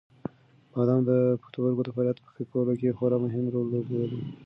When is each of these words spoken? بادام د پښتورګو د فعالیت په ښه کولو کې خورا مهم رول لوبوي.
بادام 0.73 0.99
د 1.09 1.11
پښتورګو 1.41 1.81
د 1.85 1.89
فعالیت 1.95 2.17
په 2.21 2.29
ښه 2.33 2.43
کولو 2.51 2.73
کې 2.79 2.95
خورا 2.97 3.17
مهم 3.25 3.45
رول 3.53 3.67
لوبوي. 3.73 4.07